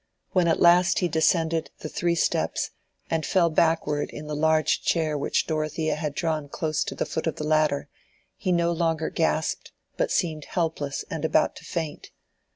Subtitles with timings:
[0.31, 2.71] When at last he descended the three steps
[3.11, 7.27] and fell backward in the large chair which Dorothea had drawn close to the foot
[7.27, 7.87] of the ladder,
[8.35, 12.09] he no longer gasped but seemed helpless and about to faint.